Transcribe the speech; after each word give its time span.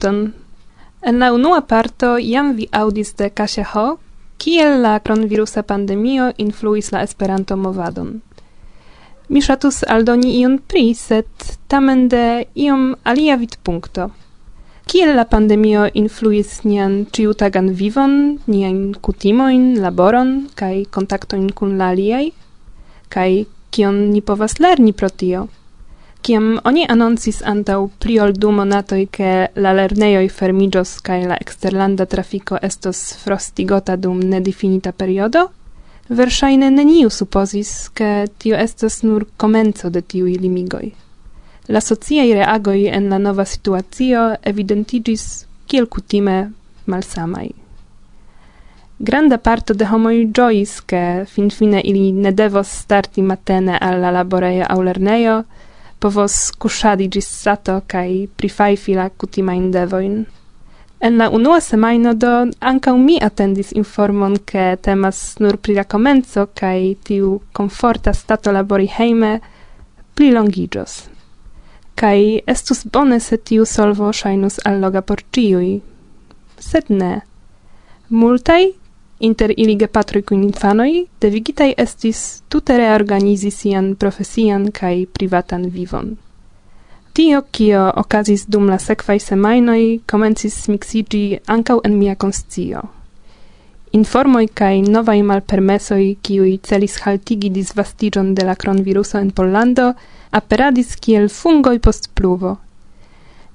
saluton. 0.00 0.32
En 1.02 1.18
la 1.18 1.32
unua 1.32 1.60
parto 1.60 2.18
jam 2.18 2.54
vi 2.56 2.68
audis 2.72 3.14
de 3.16 3.30
Kasia 3.30 3.64
Ho, 3.74 3.98
kiel 4.38 4.82
la 4.82 4.98
kronvirusa 4.98 5.62
pandemio 5.62 6.32
influis 6.36 6.92
la 6.92 7.02
Esperanto-movadon. 7.02 8.20
Mi 9.28 9.40
ŝatus 9.40 9.84
aldoni 9.88 10.40
ion 10.40 10.58
pri, 10.58 10.94
sed 10.94 11.28
tamen 11.68 12.08
de 12.08 12.46
iom 12.54 12.96
alia 13.04 13.36
vidpunkto. 13.36 14.10
Kiel 14.86 15.14
la 15.14 15.24
pandemio 15.24 15.88
influis 15.94 16.64
nian 16.64 17.06
ĉiutagan 17.12 17.70
vivon, 17.70 18.38
niajn 18.46 18.94
kutimojn, 19.00 19.78
laboron 19.80 20.48
kaj 20.56 20.84
kontaktojn 20.90 21.50
kun 21.52 21.78
la 21.78 21.92
aliaj? 21.94 22.32
Kaj 23.08 23.44
kion 23.70 24.10
ni 24.10 24.20
povas 24.20 24.58
lerni 24.58 24.92
pro 24.92 25.08
tio? 25.08 25.46
Kiam 26.20 26.58
oni 26.68 26.82
anoncis 26.84 27.38
antau 27.48 27.86
pli 28.00 28.18
ol 28.20 28.34
du 28.36 28.50
monatoi 28.52 29.06
ke 29.08 29.30
la 29.56 29.70
lerneioi 29.72 30.28
fermigios 30.28 30.98
kaj 31.06 31.22
la 31.30 31.38
exterlanda 31.40 32.04
trafico 32.06 32.58
estos 32.68 33.00
frostigota 33.22 33.96
dum 33.96 34.20
nedifinita 34.32 34.92
periodo, 34.92 35.46
versaine 36.10 36.68
neniu 36.70 37.08
supposis 37.10 37.88
ke 37.94 38.26
tio 38.38 38.56
estos 38.56 39.00
nur 39.02 39.24
comenzo 39.36 39.88
de 39.90 40.02
tiuj 40.02 40.36
limigoi. 40.42 40.92
La 41.68 41.80
sociai 41.80 42.34
reagoi 42.34 42.88
en 42.88 43.08
la 43.08 43.18
nova 43.18 43.44
situatio 43.44 44.34
evidentigis 44.42 45.46
kiel 45.66 45.86
kutime 45.86 46.50
malsamai. 46.86 47.48
Granda 48.98 49.38
parto 49.38 49.72
de 49.72 49.86
homoi 49.88 50.26
ĝojis, 50.36 50.72
ke 50.84 51.24
finfine 51.24 51.80
ili 51.80 52.10
ne 52.12 52.34
devos 52.36 52.68
starti 52.82 53.22
matene 53.22 53.78
alla 53.80 54.10
laboreia 54.12 54.66
au 54.68 54.82
lerneio, 54.82 55.44
povos 56.00 56.34
kuŝadi 56.58 57.08
gis 57.12 57.28
sato 57.28 57.80
kaj 57.86 58.26
prifajfi 58.36 58.96
la 58.96 59.08
kutimajn 59.08 59.70
devojn. 59.74 60.20
En 61.00 61.16
la 61.16 61.30
unua 61.30 61.60
semajno 61.64 62.12
do 62.14 62.32
ankaŭ 62.70 62.96
mi 62.96 63.16
atendis 63.22 63.72
informon, 63.72 64.36
ke 64.44 64.76
temas 64.82 65.38
nur 65.40 65.56
pri 65.56 65.78
la 65.78 65.84
komenco 65.84 66.46
kaj 66.60 66.80
tiu 67.08 67.38
komforta 67.56 68.12
stato 68.12 68.52
labori 68.52 68.88
hejme 68.96 69.38
plilongiĝos. 70.16 70.98
Kaj 72.00 72.20
estus 72.46 72.84
bone, 72.84 73.20
se 73.20 73.36
tiu 73.36 73.64
solvo 73.64 74.12
ŝajnus 74.12 74.60
alloga 74.64 75.00
por 75.00 75.24
ĉiuj, 75.32 75.80
sed 76.60 76.92
ne. 76.92 77.20
Multaj 78.10 78.62
Inter 79.20 79.52
ili 79.56 79.74
gepatroj 79.76 80.22
kun 80.22 80.44
infanoj 80.44 80.90
devigitaj 81.20 81.74
estis 81.76 82.42
tute 82.48 82.76
reorganizi 82.80 83.50
sian 83.50 83.94
profesian 83.94 84.70
kaj 84.72 85.06
privatan 85.12 85.66
vivon. 85.74 86.16
Tio, 87.12 87.42
kio 87.50 87.82
okazis 87.96 88.46
dum 88.46 88.70
la 88.72 88.78
sekvaj 88.78 89.18
semajnoj, 89.18 89.82
komencis 90.06 90.56
miksiĝi 90.68 91.24
ankaŭ 91.46 91.80
en 91.84 91.98
mia 91.98 92.14
konscio. 92.14 92.82
Informoj 93.92 94.46
kaj 94.54 94.82
novaj 94.86 95.18
malpermesoj, 95.28 96.04
kiuj 96.22 96.56
celis 96.62 96.96
haltigi 97.04 97.50
disvastiĝon 97.50 98.34
de 98.34 98.44
la 98.48 98.54
kronviruso 98.54 99.18
en 99.18 99.32
Pollando, 99.36 99.92
aperadis 100.30 100.94
kiel 100.96 101.28
fungoj 101.28 101.78
post 101.78 102.10
pluvo. 102.14 102.56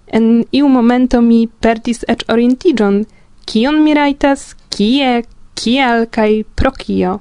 En 0.07 0.43
iu 0.51 0.67
momento 0.69 1.21
mi 1.21 1.47
perdis 1.47 2.03
eĉ 2.07 2.27
orientiĝon, 2.35 3.05
kion 3.49 3.79
mi 3.83 3.95
rajtas, 3.97 4.51
kie, 4.75 5.23
kial 5.55 6.05
kai 6.11 6.43
pro 6.55 6.71
kio. 6.71 7.19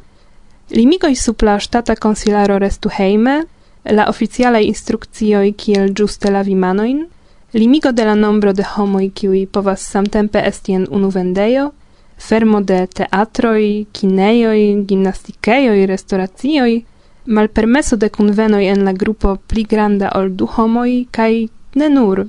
Limigoi 0.74 1.14
sub 1.14 1.42
la 1.46 1.58
ŝtata 1.60 1.96
consilaro 1.96 2.58
restu 2.58 2.90
heime, 2.98 3.44
la 3.84 4.08
oficiale 4.08 4.62
instrukcioi 4.64 5.52
kiel 5.52 5.92
giuste 5.92 6.30
la 6.30 6.42
vimanoin, 6.42 7.04
limigo 7.52 7.92
de 7.92 8.04
la 8.04 8.14
nombro 8.14 8.52
de 8.52 8.64
homoj 8.74 9.10
kiui 9.14 9.46
povas 9.46 9.84
samtempe 9.92 10.40
estien 10.48 10.86
unu 10.90 11.10
vendeio, 11.10 11.72
fermo 12.18 12.60
de 12.60 12.86
teatroi, 12.86 13.86
kineioi, 13.92 14.84
gimnastikeioi, 14.88 15.86
restauracioi, 15.86 16.84
malpermeso 17.26 17.96
de 17.96 18.08
convenoi 18.10 18.66
en 18.68 18.84
la 18.84 18.92
grupo 18.92 19.36
pli 19.48 19.64
granda 19.64 20.10
ol 20.18 20.32
du 20.36 20.48
homoj 20.56 21.06
kai 21.10 21.48
ne 21.74 21.88
nur. 21.88 22.26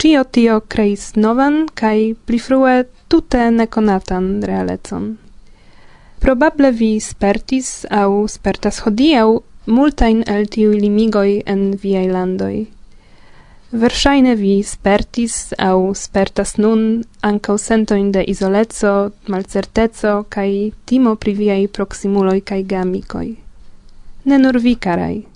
Cio 0.00 0.24
tio 0.24 0.60
creis 0.68 1.12
novan 1.16 1.66
kai 1.74 2.14
pli 2.26 2.38
frue 2.38 2.84
tute 3.10 3.50
nekonatan 3.50 4.26
realecon. 4.46 5.16
Probable 6.20 6.70
vi 6.70 6.92
spertis 7.00 7.86
au 7.90 8.26
spertas 8.28 8.82
hodiau 8.84 9.40
multain 9.66 10.22
el 10.26 10.46
tiui 10.52 10.80
limigoi 10.80 11.40
en 11.46 11.72
viei 11.82 12.08
landoi. 12.12 12.68
Versaine 13.72 14.34
vi 14.34 14.62
spertis 14.66 15.52
au 15.58 15.94
spertas 15.94 16.56
nun 16.58 17.04
ancau 17.22 17.56
sentoin 17.58 18.10
de 18.12 18.24
isoleco, 18.32 19.12
malcerteco 19.30 20.14
kai 20.28 20.72
timo 20.86 21.14
pri 21.16 21.34
viaj 21.38 21.62
proximuloi 21.76 22.40
kaj 22.42 22.62
gamikoj. 22.72 23.28
Ne 24.24 24.38
nur 24.38 24.58
vi, 24.58 24.74
carai. 24.74 25.26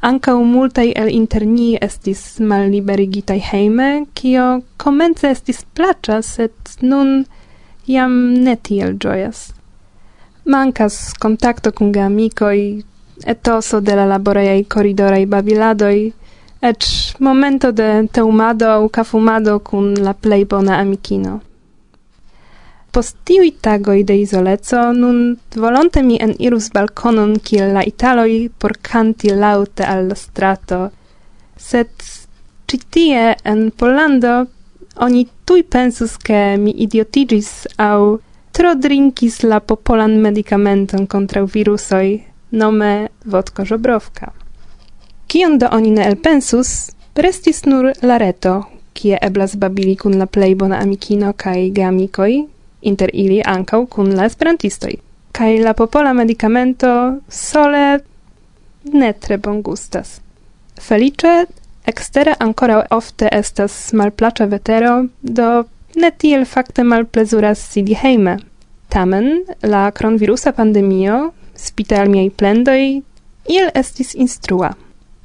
Ankaŭ 0.00 0.38
multai 0.48 0.92
el 0.96 1.10
inter 1.12 1.44
ni 1.44 1.74
estis 1.76 2.20
malliberigitaj 2.40 3.36
heime, 3.50 3.88
cio 4.16 4.44
comence 4.80 5.28
estis 5.28 5.60
plaĉa, 5.76 6.22
sed 6.24 6.52
nun 6.80 7.26
jam 7.84 8.14
ne 8.46 8.54
tiel 8.56 8.94
ĝojas. 8.96 9.50
Mankas 10.48 10.96
kontakto 11.20 11.74
kun 11.76 11.92
amicoi, 12.00 12.62
etoso 13.26 13.82
de 13.84 13.98
la 13.98 14.06
laboreiai 14.08 14.64
corridorei 14.64 15.26
babiladoj, 15.26 15.98
eĉ 16.64 16.88
momento 17.20 17.72
de 17.72 17.90
teumado 18.08 18.72
aŭ 18.72 18.88
kafumado 18.88 19.58
kun 19.58 19.94
la 20.00 20.16
plej 20.16 20.44
bona 20.48 20.80
amikino. 20.80 21.40
Post 22.90 23.16
tiui 23.24 23.52
tagoi 23.62 24.02
de 24.04 24.16
isolezo, 24.18 24.92
nun 24.92 25.36
volonte 25.54 26.02
mi 26.02 26.16
en 26.18 26.34
irus 26.38 26.70
balconon 26.74 27.36
kiel 27.38 27.72
la 27.76 27.84
italoi 27.86 28.50
por 28.58 28.72
canti 28.82 29.30
laute 29.30 29.84
alla 29.86 30.14
strato. 30.14 30.90
Sed 31.56 31.90
citie 32.66 33.36
en 33.44 33.70
Polando 33.70 34.46
oni 34.96 35.28
tui 35.44 35.62
pensus 35.62 36.16
che 36.16 36.56
mi 36.58 36.82
idiotigis 36.82 37.66
au 37.76 38.20
tro 38.50 38.74
drinkis 38.74 39.42
la 39.42 39.60
popolan 39.60 40.20
medicamenton 40.20 41.06
contra 41.06 41.44
virusoi, 41.44 42.24
nome 42.50 43.08
vodko 43.24 43.64
żobrowka. 43.64 44.32
Kion 45.26 45.58
do 45.58 45.68
oni 45.72 45.90
ne 45.90 46.06
elpensus, 46.06 46.90
prestis 47.14 47.64
nur 47.64 47.92
la 48.02 48.18
reto, 48.18 48.64
kie 48.92 49.18
eblas 49.22 49.54
babili 49.56 49.96
kun 49.96 50.18
la 50.18 50.26
plej 50.26 50.54
bona 50.54 50.80
amikino 50.82 51.32
kaj 51.32 51.70
geamikoj, 51.70 52.32
inter 52.80 53.10
ili 53.12 53.42
ankaŭ 53.46 53.86
kun 53.86 54.14
la 54.16 54.26
esperantistoj. 54.30 54.94
Kaj 55.32 55.58
la 55.64 55.74
popola 55.74 56.12
medicamento 56.12 57.18
sole 57.28 58.00
ne 58.92 59.12
tre 59.12 59.36
bongustas. 59.38 60.20
Felice 60.80 61.46
ekstere 61.86 62.34
ancora 62.38 62.86
ofte 62.90 63.28
estas 63.32 63.92
malplaĉa 63.92 64.44
vetero, 64.44 64.94
do 65.22 65.64
ne 65.96 66.10
tiel 66.10 66.44
fakte 66.44 66.84
malplezuras 66.84 67.62
sidi 67.72 67.94
hejme. 67.94 68.38
Tamen 68.88 69.44
la 69.62 69.90
kronvirusa 69.90 70.52
pandemio 70.52 71.30
spitalmiaj 71.56 72.30
plendoj 72.30 72.82
iel 73.50 73.70
estis 73.74 74.14
instrua, 74.14 74.72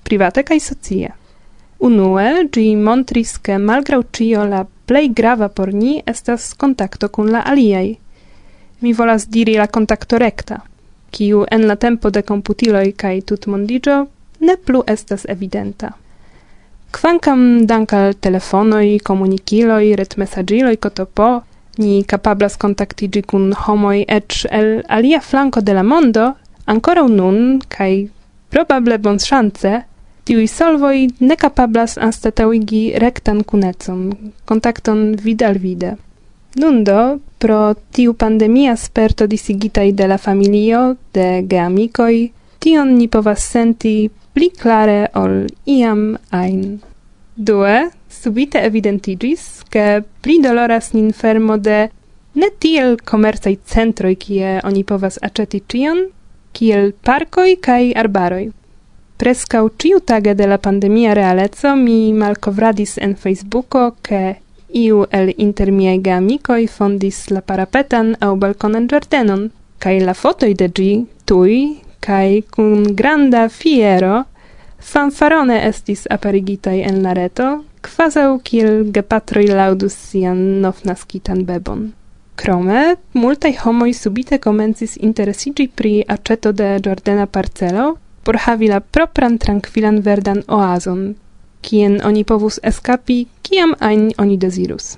private 0.04 0.44
kaj 0.44 0.60
socie. 0.60 1.12
Unue 1.80 2.48
gi 2.52 2.76
montris 2.76 3.38
ke 3.38 3.58
malgraŭ 3.62 4.02
ĉio 4.16 4.46
la 4.50 4.64
plej 4.86 5.10
grava 5.18 5.50
por 5.50 5.74
ni 5.74 6.02
estas 6.06 6.54
kontakto 6.54 7.10
kun 7.10 7.32
la 7.32 7.42
aliaj. 7.46 7.96
Mi 8.80 8.94
volas 8.94 9.28
diri 9.28 9.58
la 9.58 9.68
kontakto 9.68 10.18
rekta, 10.18 10.60
kiu 11.12 11.46
en 11.52 11.68
la 11.68 11.76
tempo 11.76 12.10
de 12.10 12.22
komputiloj 12.22 12.92
kaj 12.92 13.22
tutmondiĝo 13.22 14.06
ne 14.40 14.58
plu 14.58 14.84
estas 14.88 15.26
evidenta. 15.30 15.92
Kvankam 16.96 17.66
dankal 17.68 18.14
telefonoj, 18.14 19.00
komunikiloj, 19.04 19.96
retmesaĝiloj 20.00 20.76
kotopo, 20.76 21.42
ni 21.78 22.04
kapablas 22.08 22.56
kontaktigi 22.58 23.22
kun 23.22 23.52
homoj 23.66 24.06
eĉ 24.08 24.46
el 24.52 24.70
alia 24.88 25.20
flanko 25.20 25.62
de 25.62 25.74
la 25.76 25.84
mondo, 25.84 26.30
ankoraŭ 26.66 27.08
nun 27.12 27.60
kaj 27.70 28.08
probable 28.50 28.98
bonŝance 28.98 29.82
tiui 30.26 30.48
solvoi 30.50 31.06
ne 31.22 31.38
capablas 31.38 32.00
anstataŭigi 32.02 32.98
rectan 33.02 33.44
cunecum, 33.46 34.10
contacton 34.50 35.14
vid 35.22 35.44
al 35.46 35.60
vide. 35.62 35.96
Nundo, 36.58 37.20
pro 37.38 37.76
tiu 37.94 38.16
pandemia 38.16 38.76
sperto 38.80 39.28
disigitai 39.28 39.92
de 39.94 40.08
la 40.08 40.18
familio, 40.18 40.96
de 41.14 41.44
geamicoi, 41.46 42.32
tion 42.64 42.96
ni 42.98 43.08
povas 43.12 43.44
senti 43.44 44.10
pli 44.34 44.50
clare 44.50 45.12
ol 45.20 45.46
iam 45.70 46.16
ein. 46.32 46.80
Due, 47.36 47.76
subite 48.10 48.64
evidentigis, 48.64 49.62
che 49.70 50.02
pli 50.22 50.40
doloras 50.42 50.94
nin 50.96 51.12
fermo 51.12 51.58
de 51.58 51.90
ne 52.34 52.50
tiel 52.60 52.96
comercaj 53.04 53.58
centroi, 53.68 54.16
kie 54.16 54.60
oni 54.64 54.84
povas 54.84 55.20
aceti 55.22 55.62
cion, 55.68 56.08
kiel 56.56 56.94
parkoi 57.04 57.60
kai 57.60 57.92
arbaroi. 57.94 58.48
Prescau 59.18 59.70
ciu 59.78 60.00
tage 60.00 60.34
de 60.34 60.46
la 60.46 60.58
pandemia 60.58 61.14
realezo 61.14 61.76
mi 61.76 62.14
malcovradis 62.14 62.98
en 62.98 63.16
Facebooko 63.16 63.96
ke 64.02 64.36
iu 64.76 65.06
el 65.10 65.32
inter 65.38 65.72
miei 65.72 66.02
geamicoi 66.04 66.68
fondis 66.68 67.30
la 67.32 67.42
parapetan 67.42 68.16
au 68.20 68.36
balconen 68.36 68.90
giardenon, 68.92 69.50
kaj 69.80 69.98
la 70.04 70.14
fotoi 70.14 70.54
de 70.54 70.68
gi, 70.68 70.92
tui, 71.26 71.80
kai 72.00 72.44
cun 72.52 72.84
granda 72.96 73.48
fiero 73.50 74.26
fanfarone 74.80 75.64
estis 75.68 76.06
aparigitai 76.12 76.82
en 76.84 77.02
la 77.02 77.14
reto, 77.14 77.64
quasau 77.82 78.40
kiel 78.44 78.92
gepatroi 78.92 79.48
laudus 79.48 79.96
sian 79.96 80.62
novnaskitan 80.62 81.46
bebon. 81.48 81.94
Krome, 82.36 82.98
multaj 83.14 83.54
homoj 83.64 83.94
subite 83.96 84.38
komencis 84.44 84.98
interesiĝi 85.00 85.70
pri 85.72 86.02
aĉeto 86.04 86.52
de 86.52 86.76
Jordana 86.84 87.26
parcelo, 87.26 87.96
por 88.26 88.38
havi 88.46 88.68
la 88.68 88.80
propran 88.82 89.38
tranquilan 89.38 90.02
verdan 90.02 90.42
oazon, 90.48 91.16
kien 91.62 92.00
oni 92.04 92.24
povus 92.24 92.60
eskapi 92.72 93.20
kiam 93.46 93.76
ein 93.80 94.12
oni 94.18 94.38
desirus. 94.38 94.98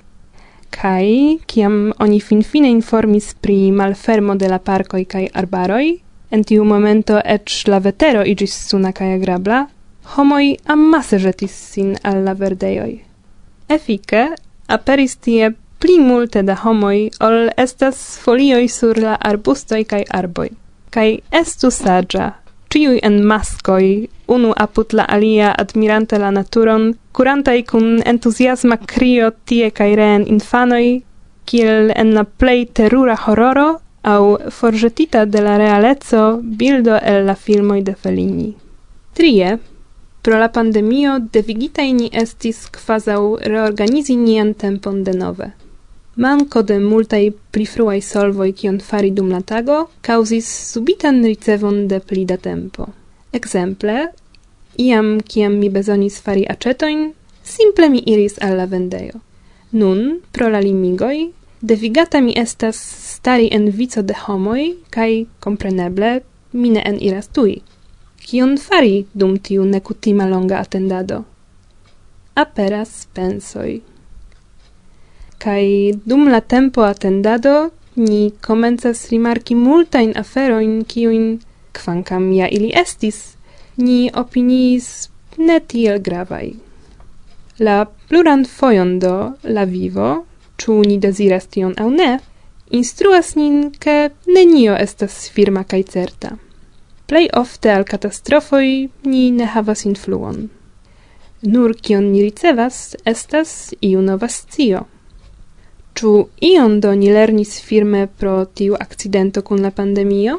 Kai, 0.70 1.38
kiam 1.46 1.92
oni 2.00 2.20
finfine 2.20 2.68
informis 2.70 3.34
pri 3.34 3.70
malfermo 3.72 4.36
de 4.36 4.48
la 4.48 4.58
parkoi 4.58 5.04
kai 5.04 5.26
arbaroi, 5.42 5.98
en 6.30 6.44
tiu 6.44 6.64
momento 6.64 7.20
ec 7.24 7.52
la 7.66 7.78
vetero 7.78 8.24
igis 8.24 8.56
suna 8.68 8.92
kai 8.92 9.14
agrabla, 9.14 9.66
homoi 10.16 10.56
ammase 10.64 11.18
jetis 11.18 11.54
sin 11.72 11.96
al 12.02 12.24
la 12.24 12.34
verdejoj. 12.34 12.92
Efike 13.68 14.24
aperis 14.68 15.16
tie 15.16 15.52
pli 15.78 15.98
multe 16.00 16.42
da 16.42 16.56
homoi 16.64 17.08
ol 17.20 17.50
estas 17.56 18.18
folioi 18.22 18.68
sur 18.68 18.98
la 18.98 19.16
arbustoi 19.30 19.84
kai 19.84 20.04
arboi. 20.20 20.50
Kai 20.90 21.20
estu 21.30 21.70
saggia, 21.70 22.32
ciui 22.70 22.98
en 23.02 23.22
maskoi, 23.24 24.08
unu 24.28 24.52
aput 24.56 24.92
la 24.92 25.04
alia 25.04 25.52
admirante 25.52 26.18
la 26.18 26.30
naturon, 26.30 26.92
curantai 27.12 27.62
cun 27.64 28.02
entusiasma 28.04 28.76
crio 28.76 29.30
tie 29.44 29.70
cae 29.70 29.96
reen 29.96 30.26
infanoi, 30.28 31.02
kiel 31.48 31.92
en 31.96 32.14
la 32.14 32.24
plei 32.24 32.66
terura 32.66 33.16
horroro, 33.26 33.80
au 34.02 34.38
forgetita 34.50 35.24
de 35.26 35.40
la 35.42 35.56
realezzo 35.58 36.40
bildo 36.42 36.96
el 37.02 37.26
la 37.26 37.34
filmoi 37.34 37.82
de 37.82 37.94
Fellini. 37.94 38.54
Trie, 39.12 39.58
pro 40.22 40.38
la 40.38 40.48
pandemio 40.48 41.18
devigitai 41.32 41.92
ni 41.92 42.08
estis 42.12 42.68
quasau 42.70 43.38
reorganizi 43.42 44.16
nian 44.16 44.54
tempon 44.54 45.02
denove 45.04 45.52
manco 46.18 46.62
de 46.62 46.78
multai 46.78 47.30
pli 47.52 47.64
fruai 47.66 48.00
solvoi 48.02 48.52
kion 48.52 48.78
fari 48.82 49.10
dum 49.14 49.28
la 49.30 49.38
tago 49.40 49.78
causis 50.02 50.48
subitan 50.72 51.22
ricevon 51.22 51.86
de 51.88 52.00
pli 52.00 52.24
da 52.24 52.36
tempo. 52.36 52.88
Exemple, 53.32 54.08
iam 54.76 55.20
kiam 55.20 55.58
mi 55.60 55.68
bezonis 55.70 56.18
fari 56.24 56.44
acetoin, 56.54 57.12
simple 57.42 57.88
mi 57.88 58.02
iris 58.06 58.34
al 58.42 58.56
la 58.58 58.66
vendejo. 58.66 59.20
Nun, 59.70 60.20
pro 60.32 60.48
la 60.48 60.60
limigoi, 60.60 61.30
devigata 61.60 62.20
mi 62.20 62.34
estas 62.36 62.78
stari 63.14 63.48
en 63.52 63.70
vico 63.70 64.02
de 64.02 64.14
homoi, 64.26 64.74
kai 64.90 65.26
compreneble, 65.40 66.22
mine 66.52 66.82
en 66.84 66.98
iras 67.00 67.28
tui. 67.28 67.60
Kion 68.26 68.56
fari 68.58 69.06
dum 69.14 69.36
tiu 69.38 69.64
nekutima 69.64 70.26
longa 70.26 70.58
attendado? 70.58 71.24
Aperas 72.34 73.06
pensoi. 73.14 73.82
Kai 75.38 75.94
dum 76.04 76.28
la 76.28 76.40
tempo 76.40 76.82
attendado 76.82 77.70
ni 77.94 78.32
comenzas 78.46 79.08
rimarki 79.10 79.54
multa 79.54 80.00
in 80.00 80.12
afero 80.16 80.58
in 80.60 80.84
kiujn 80.84 81.38
kvankam 81.72 82.32
ja 82.32 82.48
ili 82.48 82.72
estis, 82.74 83.36
ni 83.76 84.10
opiniis 84.14 85.08
ne 85.36 85.60
tiel 85.60 86.00
gravai. 86.02 86.56
La 87.58 87.84
pluran 88.08 88.44
fojon 88.44 88.98
do 88.98 89.14
la 89.42 89.64
vivo, 89.64 90.24
ĉu 90.58 90.82
ni 90.86 90.98
deziras 90.98 91.46
tion 91.46 91.74
aŭ 91.78 91.88
ne, 91.90 92.10
instruas 92.70 93.34
nin, 93.38 93.70
ke 93.82 94.10
nenio 94.26 94.74
estas 94.74 95.30
firma 95.34 95.64
kaj 95.64 95.82
certa. 95.94 96.34
Plej 97.08 97.30
ofte 97.40 97.72
al 97.72 97.86
katastrofoj 97.88 98.68
ni 99.10 99.24
ne 99.30 99.46
havas 99.54 99.86
influon. 99.88 100.48
Nur 101.42 101.74
kion 101.82 102.10
ni 102.12 102.22
ricevas 102.26 102.96
estas 103.04 103.74
iu 103.80 104.02
nova 104.02 104.28
scio. 104.28 104.84
Ĉu 105.98 106.10
ion 106.46 106.76
do 106.78 106.92
ni 106.94 107.08
lernis 107.10 107.56
firme 107.68 108.04
pro 108.20 108.44
tiu 108.58 108.76
akcidento 108.78 109.42
kun 109.42 109.64
la 109.66 109.70
pandemio? 109.74 110.36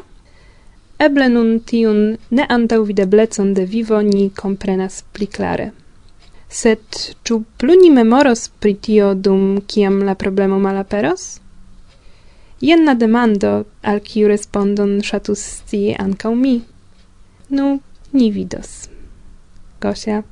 Eble 1.06 1.26
nun 1.34 1.50
tiun 1.70 1.98
neantaŭvideblecon 2.38 3.50
de 3.58 3.66
vivo 3.74 4.00
ni 4.06 4.30
komprenas 4.38 5.02
pli 5.12 5.28
klare. 5.34 5.66
Sed 6.60 7.02
ĉu 7.28 7.36
plu 7.60 7.76
ni 7.82 7.90
memoros 7.98 8.46
pri 8.62 8.72
tio 8.86 9.12
dum 9.26 9.60
kiam 9.74 10.00
la 10.08 10.16
problemo 10.24 10.62
malaperos? 10.64 11.26
Jen 12.64 12.88
la 12.88 12.96
demando, 13.04 13.52
al 13.82 14.00
kiu 14.08 14.32
respondon 14.32 14.96
ŝatus 15.10 15.44
scii 15.58 15.94
ankaŭ 16.06 16.32
mi. 16.40 16.56
Nu, 17.52 17.68
ni 18.16 18.32
vidos. 18.32 18.88
Gosia. 19.84 20.22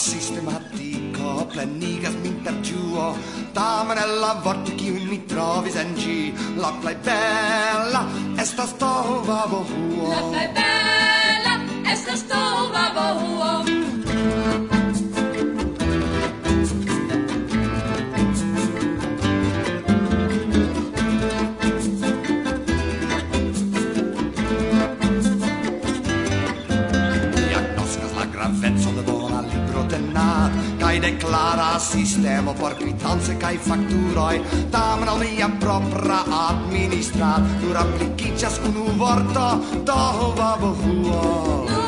sistematico 0.00 1.46
plenigas 1.52 2.14
min 2.22 2.40
per 2.44 2.56
ĝuo 2.64 3.06
tamen 3.56 4.00
el 4.04 4.12
la 4.22 4.32
vorto 4.44 4.72
kiun 4.80 5.04
mi 5.12 5.18
trovis 5.32 5.76
en 5.82 5.94
gi. 6.00 6.18
La 6.62 6.72
plei 6.80 6.96
bella 7.06 8.04
estas 8.44 8.76
tova 8.82 9.40
bohuo 9.52 10.12
la 10.14 10.20
plei 10.30 10.48
bella 10.56 10.79
contenat 29.90 30.54
kaj 30.80 31.00
deklara 31.02 31.78
sistemo 31.78 32.54
por 32.54 32.74
quitanze 32.78 33.34
kai 33.40 33.56
facturoi. 33.58 34.40
Tamen 34.70 35.08
al 35.08 35.18
lia 35.18 35.50
propra 35.60 36.22
administrat 36.46 37.42
nur 37.62 37.76
applicicias 37.76 38.60
unu 38.68 38.86
vorto 38.98 39.58
do 39.84 40.32
vabohuo 40.38 41.79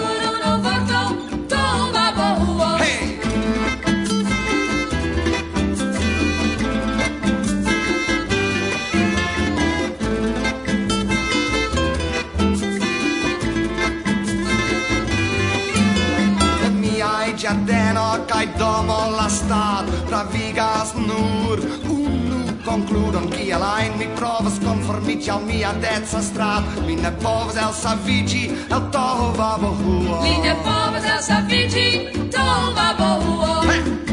kai 18.43 18.59
domo 18.59 19.11
la 19.17 19.29
stat 19.29 19.87
pravigas 20.09 20.95
nur. 20.95 21.59
Unu 21.87 22.41
concludon 22.65 23.31
kiel 23.31 23.63
alain 23.63 23.93
mi 23.99 24.09
provas 24.19 24.59
konformiĝi 24.65 25.31
al 25.31 25.43
mia 25.47 25.73
dezza 25.85 26.23
strat 26.23 26.63
mi 26.87 26.97
ne 26.97 27.13
povas 27.23 27.59
elsaviĝi 27.67 28.45
el 28.75 28.89
toho 28.95 29.29
vabohuo 29.39 30.23
mi 30.23 30.35
ne 30.47 30.55
povas 30.67 31.07
elsaviĝi 31.17 31.87
toho 32.35 32.73
vabohuo 32.79 33.55
huo. 33.63 34.12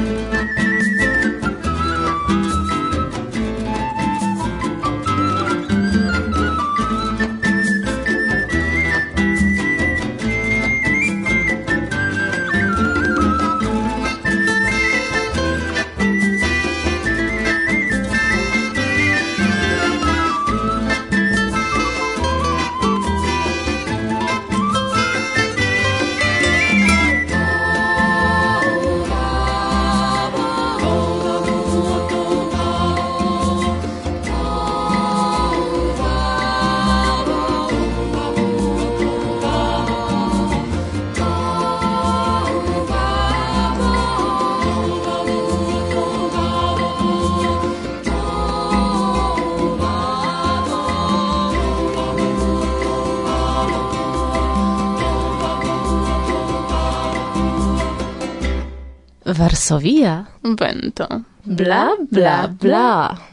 Varsovia 59.70 60.26
vento. 60.42 61.06
Bla 61.44 61.94
bla 62.10 62.48
bla. 62.48 63.29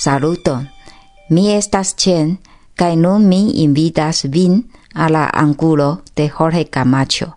Saluton. 0.00 0.62
Mi 1.28 1.50
estas 1.52 1.94
Chen, 1.94 2.38
kai 2.74 2.94
nun 2.96 3.26
mi 3.28 3.40
invitas 3.64 4.22
vin 4.32 4.54
a 4.94 5.10
la 5.12 5.24
angulo 5.42 5.88
de 6.16 6.24
Jorge 6.28 6.64
Camacho. 6.74 7.36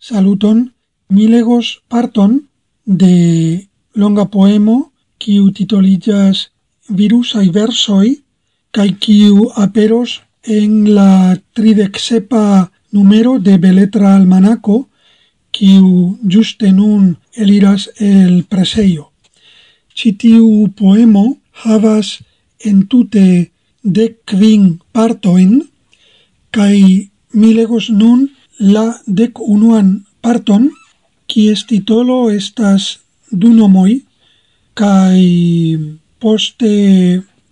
Saluton. 0.00 0.72
Mi 1.14 1.28
legos 1.28 1.66
parton 1.88 2.32
de 2.84 3.68
longa 3.94 4.24
poemo 4.24 4.92
kiu 5.18 5.52
titolillas 5.52 6.50
Virusai 6.88 7.48
versoi 7.54 8.08
kai 8.74 8.90
kiu 9.02 9.52
aperos 9.64 10.22
en 10.42 10.94
la 10.96 11.38
tridexepa 11.54 12.72
numero 12.90 13.38
de 13.38 13.58
Beletra 13.58 14.16
Almanaco 14.16 14.88
kiu 15.52 16.18
juste 16.32 16.72
nun 16.72 17.16
eliras 17.32 17.90
el 17.98 18.42
preseio. 18.50 19.12
Citiu 19.94 20.72
poemo 20.74 21.41
havas 21.52 22.22
entute 22.64 23.52
de 23.82 24.06
quin 24.24 24.78
partoin, 24.92 25.62
cae 26.50 27.10
mi 27.32 27.50
legos 27.54 27.90
nun 27.90 28.28
la 28.58 28.86
dec 29.06 29.40
unuan 29.40 30.04
parton, 30.20 30.70
quies 31.26 31.66
titolo 31.66 32.30
estas 32.30 33.00
du 33.30 33.52
nomoi, 33.52 34.02
cae 34.74 35.78
poste 36.20 36.72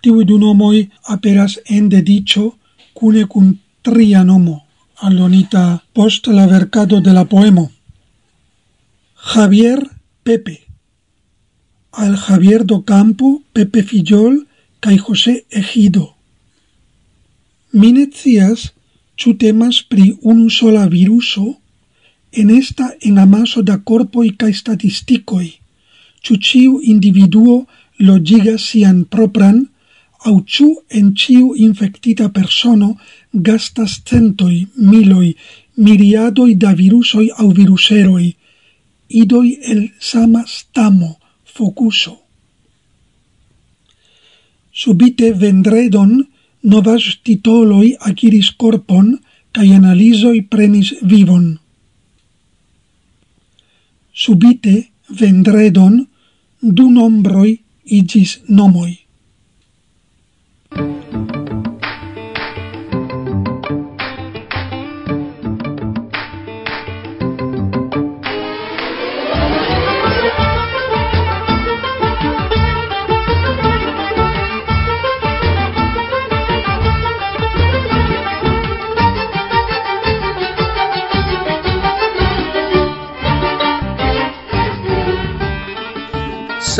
tivi 0.01 0.25
du 0.25 0.39
nomoi 0.39 0.89
aperas 1.05 1.59
en 1.69 1.89
dedicio 1.89 2.57
cune 2.95 3.27
cun 3.27 3.59
tria 3.83 4.25
nomo, 4.25 4.65
allonita 5.01 5.83
post 5.93 6.29
la 6.29 6.47
vercado 6.47 7.01
de 7.01 7.13
la 7.13 7.25
poemo. 7.25 7.71
Javier 9.15 9.81
Pepe 10.23 10.70
al 11.93 12.17
Javier 12.17 12.65
do 12.65 12.83
Campo, 12.83 13.43
Pepe 13.53 13.83
Fillol, 13.83 14.47
cae 14.81 14.99
José 14.99 15.45
Ejido. 15.51 16.15
Minetzias, 17.73 18.73
ciu 19.17 19.37
temas 19.37 19.83
pri 19.83 20.17
unu 20.23 20.51
sola 20.51 20.87
viruso, 20.89 21.59
en 22.33 22.51
esta 22.51 22.95
en 23.01 23.19
amaso 23.19 23.63
da 23.63 23.79
corpoi 23.79 24.37
cae 24.37 24.55
statisticoi, 24.55 25.53
ciu 26.23 26.37
ciu 26.39 26.81
individuo 26.83 27.67
logigas 27.99 28.71
sian 28.71 29.05
propran, 29.05 29.69
au 30.25 30.43
ciu 30.47 30.83
en 30.89 31.15
ciu 31.15 31.55
infectita 31.57 32.29
persono 32.29 32.97
gastas 33.33 34.01
centoi, 34.05 34.67
miloi, 34.77 35.37
miriadoi 35.77 36.55
da 36.55 36.75
virusoi 36.75 37.31
au 37.37 37.51
viruseroi, 37.53 38.37
idoi 39.09 39.59
el 39.63 39.91
sama 39.99 40.45
stamo, 40.47 41.20
focuso. 41.61 42.17
Subite 44.81 45.33
vendredon 45.43 46.13
novas 46.73 47.05
titoloi 47.25 47.89
aciris 48.09 48.49
corpon 48.61 49.11
cae 49.53 49.75
analizoi 49.77 50.39
prenis 50.53 50.95
vivon. 51.11 51.47
Subite 54.23 54.77
vendredon 55.21 56.01
du 56.79 56.89
nombroi 56.97 57.53
igis 58.01 58.39
nomoi. 58.49 58.93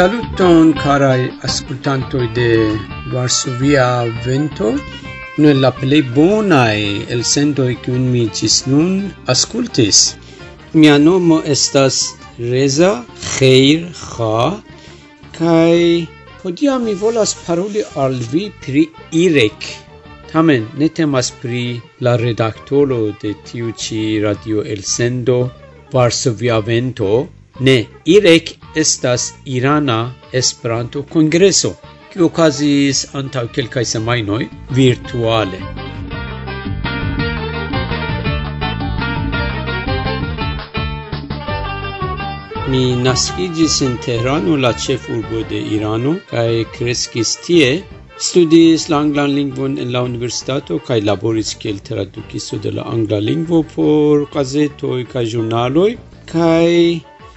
Saluton 0.01 0.73
carai 0.73 1.29
ascoltantoi 1.47 2.27
de 2.33 2.53
Varsovia 3.13 4.09
Vento 4.25 4.69
nella 5.37 5.71
plei 5.81 6.01
bonae 6.01 7.05
el 7.13 7.21
sendoi 7.33 7.75
cun 7.85 8.07
mi 8.13 8.23
cis 8.33 8.57
nun 8.71 8.95
ascultis. 9.35 9.99
Mia 10.73 10.97
nomo 10.97 11.43
estas 11.55 11.99
Reza 12.39 12.93
Khair 13.33 13.93
Kha 14.13 14.39
kai 15.37 16.09
podia 16.41 16.79
mi 16.79 16.95
volas 17.03 17.37
paroli 17.45 17.85
al 18.05 18.17
vi 18.33 18.45
pri 18.63 18.87
Irek. 19.25 19.69
Tamen 20.33 20.65
ne 20.79 20.89
temas 20.89 21.29
pri 21.43 21.67
la 22.01 22.17
redaktoro 22.25 23.03
de 23.21 23.35
tiu 23.45 23.69
ĉi 23.83 24.01
radio 24.25 24.65
elsendo 24.65 25.39
Varsovia 25.93 26.59
Vento, 26.65 27.29
ne 27.61 27.79
Irek 28.17 28.60
estas 28.75 29.33
Irana 29.45 30.13
Esperanto 30.33 31.03
Kongreso, 31.03 31.75
kiu 32.13 32.27
okazis 32.27 33.05
antaŭ 33.21 33.47
kelkaj 33.55 33.85
semajnoj 33.93 34.47
virtuale. 34.79 35.61
Mi 42.71 42.83
naskiĝis 43.05 43.81
en 43.83 43.97
Teherano, 44.05 44.57
la 44.57 44.71
ĉefurbo 44.79 45.43
de 45.51 45.59
Irano, 45.77 46.15
kaj 46.31 46.51
kreskis 46.77 47.35
tie, 47.47 47.71
studis 48.21 48.83
la 48.93 48.99
anglan 49.03 49.31
lingvon 49.33 49.79
en 49.83 49.93
la 49.93 50.03
universitato 50.07 50.77
kaj 50.87 50.99
laboris 51.09 51.55
kiel 51.61 51.79
tradukisto 51.89 52.59
de 52.67 52.71
la 52.79 52.83
angla 52.95 53.19
lingvo 53.29 53.63
por 53.75 54.27
gazetoj 54.35 54.99
kaj 55.13 55.23
ĵurnaloj 55.35 55.87
kaj 56.33 56.75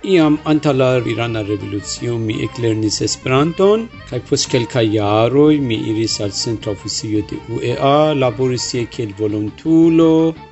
Iam 0.06 0.38
anta 0.44 0.74
la 0.74 1.00
Irana 1.12 1.42
revolucio 1.48 2.18
mi 2.20 2.34
eklernis 2.46 2.98
Esperanton 3.06 3.86
kaj 4.10 4.18
post 4.30 4.50
kelkaj 4.52 4.84
jaroj 4.96 5.54
mi 5.68 5.78
iris 5.92 6.16
al 6.26 6.34
centra 6.40 6.74
oficio 6.74 7.22
de 7.30 7.38
UEA, 7.56 8.12
laboris 8.24 8.66
tie 8.72 8.84
kiel 8.96 9.14
volontulo. 9.20 10.10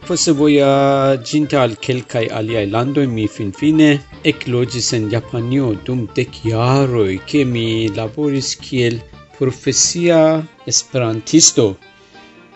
Poste 0.08 0.32
vojaĝinte 0.40 1.60
al 1.64 1.76
kelkaj 1.88 2.24
aliaj 2.40 2.64
landoj 2.78 3.06
mi 3.18 3.28
finfine 3.36 3.92
ekloĝis 4.34 4.94
en 5.00 5.12
Japanio 5.18 5.74
dum 5.86 6.08
dek 6.16 6.42
jaroj, 6.48 7.20
ke 7.28 7.44
mi 7.54 7.68
laboris 8.00 8.56
kiel 8.56 9.02
profesia 9.38 10.22
esperantisto. 10.66 11.74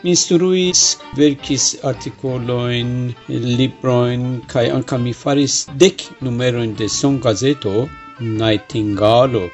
Mi 0.03 0.11
instruis, 0.11 0.81
verkis 1.17 1.65
artikoloin, 1.91 2.89
libroin, 3.29 4.25
kai 4.53 4.65
anca 4.77 4.97
mi 4.97 5.13
faris 5.13 5.55
dec 5.83 6.03
numeroin 6.21 6.75
de 6.75 6.87
son 6.89 7.19
gazeto, 7.19 7.87
Nightingalo. 8.19 9.49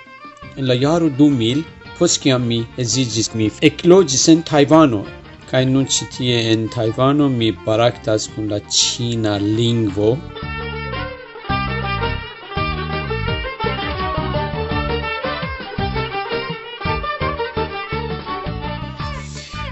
En 0.57 0.67
la 0.67 0.75
jaro 0.75 1.09
2000, 1.09 1.63
post 1.97 2.21
kiam 2.23 2.47
mi 2.51 2.59
esigis, 2.83 3.29
mi 3.35 3.49
eclogis 3.69 4.27
en 4.33 4.43
Taivano, 4.51 5.01
kai 5.51 5.63
nun 5.65 5.87
citie 5.87 6.37
en 6.51 6.67
Taivano 6.75 7.29
mi 7.29 7.51
baraktas 7.65 8.27
kun 8.33 8.49
la 8.49 8.59
Cina 8.79 9.37
lingvo. 9.37 10.17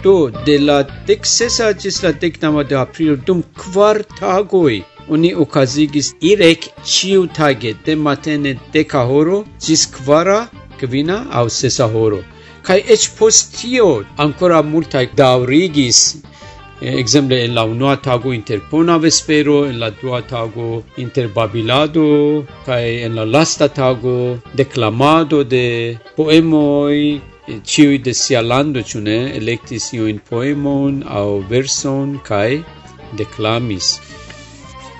Do, 0.03 0.31
de 0.45 0.55
la 0.63 0.77
deksesa 1.07 1.73
ĝis 1.83 1.97
la 2.03 2.11
deknama 2.23 2.63
de 2.63 2.75
aprilo 2.79 3.15
dum 3.27 3.41
kvar 3.61 3.97
tagoj 4.19 4.77
oni 5.15 5.31
okazigis 5.43 6.13
irek 6.31 6.67
ĉiu 6.93 7.25
tage 7.37 7.73
de 7.85 7.95
matene 8.07 8.53
deka 8.73 9.01
horo 9.09 9.41
ĝis 9.65 9.85
kvara, 9.95 10.39
kvina 10.79 11.17
aŭ 11.39 11.45
sesa 11.59 11.87
horo. 11.93 12.19
Kaj 12.67 12.77
eĉ 12.95 13.07
post 13.17 13.55
tio 13.59 13.87
ankoraŭ 14.25 14.61
multaj 14.71 15.05
daŭrigis 15.19 15.99
eh, 16.15 16.93
Exemple 17.01 17.39
en 17.45 17.55
la 17.57 17.65
unua 17.67 17.95
tago 18.05 18.33
inter 18.37 18.61
pona 18.71 18.97
vespero, 19.05 19.57
en 19.67 19.79
la 19.83 19.89
dua 20.01 20.21
tago 20.21 20.83
inter 21.03 21.27
babilado, 21.35 22.05
kaj 22.65 22.83
en 23.07 23.19
la 23.19 23.25
lasta 23.25 23.67
tago 23.67 24.37
declamado 24.61 25.43
de 25.43 25.65
poemoj 26.15 26.95
ciui 27.71 27.97
de 28.05 28.13
sia 28.13 28.41
lando, 28.41 28.81
ciu 28.89 29.01
ne, 29.07 29.17
electis 29.39 29.89
iuin 29.97 30.19
poemon 30.29 31.03
au 31.19 31.39
verson, 31.51 32.17
cae 32.29 32.59
declamis. 33.21 33.87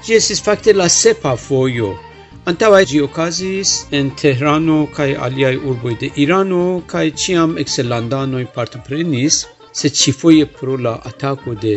Gi 0.03 0.17
esis 0.19 0.41
facte 0.45 0.73
la 0.73 0.87
sepa 0.99 1.35
foio. 1.45 1.91
Antaŭe 2.49 2.81
gi 2.89 2.99
okazis 3.07 3.71
en 3.97 4.11
Tehrano 4.19 4.79
kai 4.95 5.11
aliai 5.25 5.57
urboi 5.69 5.95
de 6.01 6.11
Irano 6.23 6.65
kaj 6.91 7.07
ciam 7.21 7.57
excelandanoi 7.63 8.45
partoprenis, 8.55 9.45
se 9.71 9.89
ci 9.97 10.11
foie 10.19 10.45
pro 10.57 10.77
la 10.85 10.95
atako 11.09 11.53
de 11.63 11.73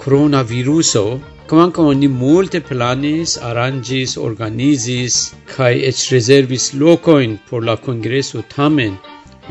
coronaviruso 0.00 1.06
Comanca 1.46 1.82
oni 1.82 2.08
multe 2.08 2.60
planis, 2.68 3.34
arrangis, 3.48 4.14
organizis 4.16 5.16
cae 5.50 5.82
ec 5.88 5.98
reservis 6.12 6.70
locoin 6.82 7.34
por 7.50 7.60
la 7.68 7.74
congreso 7.76 8.40
tamen 8.54 8.96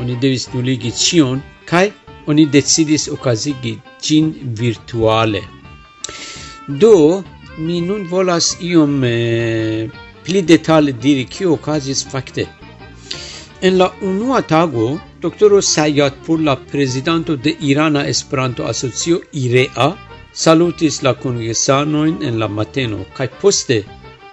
oni 0.00 0.16
devis 0.20 0.48
nuligi 0.54 0.90
cion, 0.90 1.42
kai 1.66 1.92
oni 2.26 2.46
decidis 2.46 3.08
okazigi 3.08 3.78
gin 4.02 4.32
virtuale. 4.60 5.42
Do, 6.68 7.22
mi 7.58 7.80
nun 7.80 8.06
volas 8.10 8.56
iom 8.60 9.04
eh, 9.04 9.88
pli 10.24 10.42
detale 10.42 10.92
diri 10.92 11.24
kio 11.24 11.52
okazis 11.58 12.04
fakte. 12.12 12.46
En 13.60 13.78
la 13.78 13.90
unua 14.02 14.40
tago, 14.42 14.98
doktoro 15.20 15.60
Sayatpur, 15.62 16.40
la 16.40 16.56
prezidanto 16.56 17.36
de 17.36 17.54
Irana 17.60 18.06
Esperanto 18.08 18.66
Asocio 18.66 19.20
IREA, 19.32 19.92
salutis 20.32 21.02
la 21.02 21.14
kongresanoin 21.14 22.16
en 22.22 22.38
la 22.38 22.48
mateno, 22.48 23.04
kaj 23.16 23.28
poste 23.40 23.84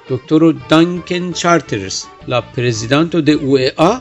doktoro 0.10 0.52
Duncan 0.70 1.34
Charters, 1.34 2.06
la 2.28 2.42
prezidanto 2.42 3.22
de 3.22 3.36
UEA, 3.36 3.92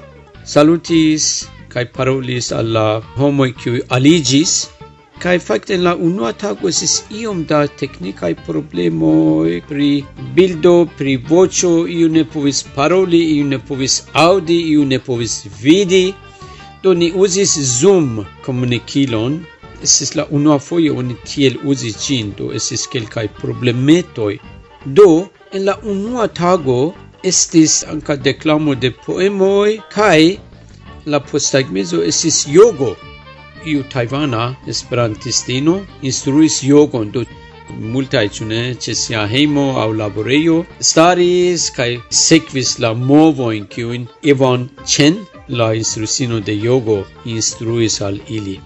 salutis 0.50 1.24
kai 1.72 1.86
parolis 1.96 2.46
alla 2.60 2.86
homo 3.18 3.44
kiu 3.60 3.82
aligis 3.96 4.54
kai 5.22 5.38
fakte 5.38 5.74
en 5.76 5.82
la 5.86 5.92
unua 6.06 6.30
tago 6.42 6.68
esis 6.72 6.94
iom 7.20 7.42
da 7.50 7.58
teknikaj 7.80 8.30
problemoj 8.46 9.50
pri 9.68 9.88
bildo, 10.36 10.72
pri 10.98 11.12
voĉo, 11.30 11.72
iu 11.96 12.08
ne 12.14 12.24
povis 12.34 12.62
paroli, 12.76 13.20
iu 13.36 13.44
ne 13.52 13.58
povis 13.68 13.96
aŭdi, 14.22 14.56
iu 14.72 14.86
ne 14.92 14.98
povis 15.08 15.34
vidi. 15.62 16.14
Do 16.82 16.94
ni 16.94 17.12
uzis 17.24 17.52
Zoom 17.76 18.24
komunikilon. 18.46 19.38
esis 19.82 20.14
la 20.16 20.24
unua 20.36 20.58
fojo 20.58 20.96
oni 21.00 21.14
tiel 21.28 21.54
uzis 21.64 21.94
gin 22.06 22.32
do 22.38 22.50
esis 22.58 22.86
kelkaj 22.92 23.26
problemetoj. 23.42 24.34
Do 24.86 25.28
en 25.52 25.64
la 25.68 25.76
unua 25.92 26.26
tago 26.40 26.80
estis 27.22 27.84
anca 27.92 28.16
declamo 28.16 28.74
de 28.74 28.90
poemoi, 28.90 29.80
kai 29.94 30.38
la 31.06 31.20
postagmezo 31.20 32.02
estis 32.10 32.46
yogo. 32.46 32.96
Iu 33.66 33.82
taivana 33.92 34.56
esperantistino 34.66 35.74
instruis 36.02 36.62
yogon, 36.64 37.10
do 37.12 37.24
multae 37.78 38.28
cune 38.28 38.74
ce 38.82 38.94
sia 38.94 39.26
heimo 39.26 39.66
au 39.82 39.92
laboreio 39.92 40.56
staris 40.80 41.70
kai 41.76 41.92
sequis 42.10 42.78
la 42.78 42.94
movoin 42.94 43.66
kiun 43.66 44.08
Ivan 44.22 44.68
Chen 44.86 45.14
la 45.48 45.74
instruisino 45.74 46.40
de 46.40 46.54
yogo 46.66 46.98
instruis 47.24 48.00
al 48.02 48.18
ili. 48.28 48.60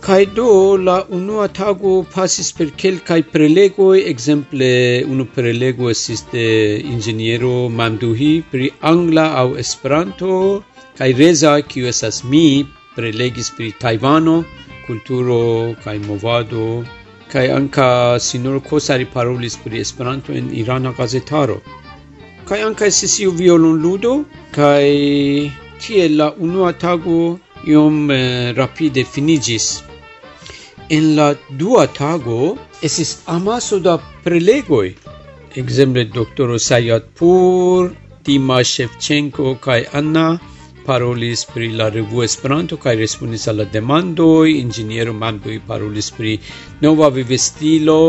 Kai 0.00 0.24
do 0.24 0.76
la 0.80 1.04
unua 1.16 1.46
tago 1.56 1.90
pasis 2.12 2.48
per 2.58 2.66
kelkaj 2.82 3.18
prelego 3.32 3.88
exemple 4.12 4.68
unu 5.12 5.24
prelego 5.34 5.90
estis 5.94 6.22
de 6.32 6.44
inĝeniero 6.92 7.50
Mamduhi 7.80 8.30
pri 8.52 8.70
angla 8.90 9.24
au 9.40 9.50
Esperanto 9.62 10.30
kai 11.00 11.10
Reza 11.18 11.52
kiu 11.72 11.90
esas 11.92 12.22
mi 12.24 12.64
prelegis 12.96 13.50
pri 13.56 13.68
Tajvano, 13.82 14.38
kulturo 14.86 15.76
kai 15.84 15.98
movado 16.06 16.64
kai 17.34 17.44
anka 17.58 17.90
sinor 18.28 18.56
Kosari 18.70 19.04
parolis 19.04 19.58
pri 19.64 19.84
Esperanto 19.84 20.32
en 20.32 20.48
Irana 20.62 20.94
gazetaro. 20.96 21.60
kai 22.48 22.62
anka 22.62 22.86
estis 22.86 23.20
iu 23.20 23.36
violonludo 23.42 24.16
kai 24.56 25.52
tie 25.80 26.08
la 26.08 26.32
unua 26.46 26.72
tago 26.72 27.38
iom 27.66 28.10
eh, 28.10 28.52
rapide 28.56 29.04
finigis 29.04 29.70
En 30.96 31.04
la 31.16 31.24
dua 31.58 31.82
tago 31.86 32.56
esis 32.86 33.10
amaso 33.32 33.76
da 33.78 33.92
prelegoj, 34.24 34.88
ekzemple 35.60 36.02
doktoro 36.16 36.56
Sayadpur, 36.64 37.92
Dima 38.26 38.56
Shevchenko 38.70 39.52
kai 39.66 39.84
Anna 40.00 40.24
parolis 40.88 41.44
pri 41.52 41.68
la 41.80 41.88
revu 41.94 42.24
Esperanto 42.26 42.80
kai 42.86 42.96
respondis 43.02 43.46
al 43.52 43.62
la 43.62 43.68
demandoi, 43.76 44.58
ingeniero 44.64 45.14
Manboj 45.14 45.60
parolis 45.70 46.10
pri 46.18 46.34
nova 46.82 47.12
vivestilo 47.20 48.00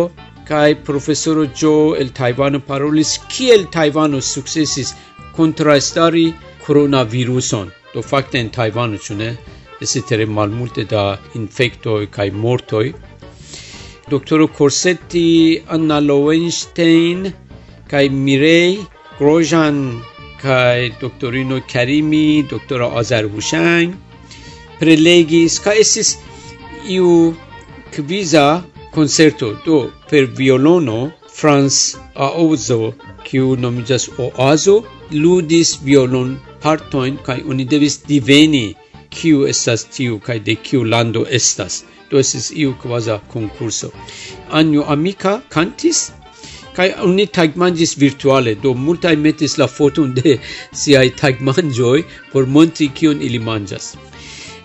kai 0.49 0.73
profesoro 0.89 1.45
Jo 1.61 1.93
el 1.93 2.09
Tajvano 2.09 2.65
parolis 2.73 3.19
kiel 3.29 3.69
Tajvano 3.77 4.25
sukcesis 4.33 4.95
contrastari 5.37 6.33
koronaviruson. 6.65 7.71
Do 7.93 8.01
facte 8.01 8.41
in 8.41 8.49
Tajvano, 8.49 8.97
ĉu 8.97 9.21
ne? 9.21 9.35
etc. 9.81 10.25
malmulte 10.27 10.83
da 10.85 11.17
infectoi 11.35 12.07
kai 12.07 12.29
mortoi. 12.31 12.93
Doktoro 14.09 14.47
Corsetti, 14.47 15.61
Anna 15.67 15.99
Lowenstein 15.99 17.33
kai 17.89 18.09
Mirei 18.09 18.79
Grosjean 19.17 20.01
kai 20.41 20.89
doktorino 21.01 21.61
Karimi, 21.71 22.43
doktoro 22.49 22.91
Azerbushang 22.99 23.93
prelegis 24.81 25.59
kai 25.63 25.77
esis 25.83 26.15
iu 26.89 27.09
kviza 27.93 28.45
concerto 28.95 29.53
do 29.65 29.77
per 30.09 30.25
violono 30.39 31.11
Franz 31.39 31.75
Aozo 32.15 32.93
kiu 33.27 33.53
nomiĝas 33.63 34.07
Oazo 34.25 34.75
ludis 35.23 35.75
violon 35.85 36.33
partoin 36.63 37.19
kai 37.27 37.39
oni 37.49 37.65
devis 37.73 37.99
diveni 38.09 38.65
kiu 39.15 39.43
estas 39.53 39.83
tiu 39.95 40.19
kaj 40.27 40.39
de 40.47 40.55
kiu 40.67 40.83
lando 40.93 41.25
estas. 41.39 41.83
Do 42.09 42.19
estis 42.23 42.49
iu 42.63 42.73
kvaza 42.81 43.19
konkurso. 43.33 43.91
Anjo 44.59 44.83
Amika 44.95 45.33
kantis 45.55 46.01
kaj 46.75 46.87
oni 47.07 47.25
tagmanĝis 47.37 47.95
virtuale. 48.03 48.55
Do 48.63 48.73
multaj 48.87 49.15
metis 49.25 49.57
la 49.61 49.67
foton 49.77 50.13
de 50.17 50.37
siaj 50.83 51.07
tagmanĝoj 51.21 51.97
por 52.31 52.49
montri 52.57 52.89
kion 52.99 53.21
ili 53.29 53.39
manĝas. 53.49 53.93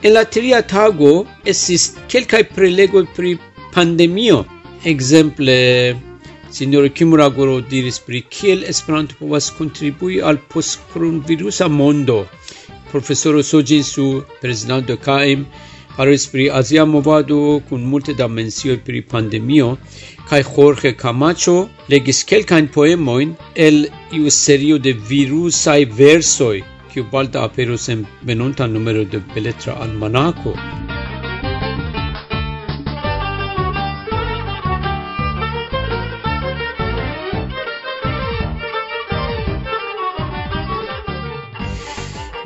En 0.03 0.13
la 0.15 0.25
tria 0.37 0.63
tago 0.75 1.13
estis 1.55 1.93
kelkaj 2.13 2.43
prelegoj 2.57 3.07
pri 3.17 3.39
pandemio. 3.75 4.45
Ekzemple 4.87 5.57
Signor 6.57 6.87
Kimuragoro 6.99 7.57
diris 7.71 7.99
pri 8.07 8.21
kiel 8.35 8.63
Esperanto 8.73 9.17
povas 9.19 9.49
kontribui 9.59 10.21
al 10.23 10.39
post-coronavirusa 10.53 11.67
mondo 11.69 12.21
profesoro 12.91 13.43
Soji 13.43 13.83
Su, 13.83 14.23
prezidanto 14.41 14.97
KM, 14.97 15.45
parolis 15.97 16.27
pri 16.29 16.51
Asia 16.51 16.85
movado 16.85 17.61
kun 17.69 17.85
multe 17.93 18.15
da 18.15 18.29
mensioj 18.29 18.77
pri 18.89 19.01
pandemio 19.13 19.69
kaj 20.29 20.43
Jorge 20.57 20.93
Camacho 21.03 21.57
legis 21.93 22.25
kelkajn 22.33 22.69
poemojn 22.75 23.35
el 23.69 23.87
iu 24.19 24.33
serio 24.41 24.79
de 24.89 24.93
virusaj 25.13 25.81
versoj 26.03 26.57
kiu 26.93 27.09
balta 27.13 27.45
aperos 27.49 27.89
en 27.89 28.05
venonta 28.33 28.67
numero 28.67 29.05
de 29.05 29.23
Beletra 29.35 29.81
Almanako. 29.87 30.55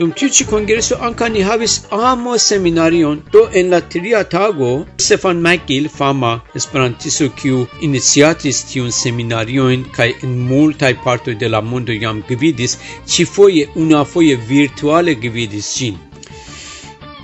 Dum 0.01 0.13
tiu 0.17 0.31
ci 0.33 0.45
kongreso 0.49 0.97
anca 1.07 1.27
ni 1.29 1.41
havis 1.45 1.73
amo 2.11 2.37
seminarion. 2.39 3.19
Do 3.33 3.41
en 3.53 3.69
la 3.71 3.81
tria 3.81 4.23
tago 4.25 4.69
Stefan 4.97 5.43
McGill, 5.45 5.89
fama 5.97 6.31
esperantisto 6.61 7.29
kiu 7.41 7.67
iniciatis 7.89 8.61
tiun 8.71 8.95
seminarion 8.99 9.83
kaj 9.97 10.07
en 10.23 10.39
multaj 10.53 10.95
partoj 11.05 11.35
de 11.43 11.51
la 11.55 11.61
mondo 11.73 11.93
jam 12.05 12.23
gvidis, 12.31 12.79
ĉifoje 13.17 13.67
unuafoje 13.83 14.39
virtuale 14.53 15.19
gvidis 15.27 15.69
cin. 15.75 16.01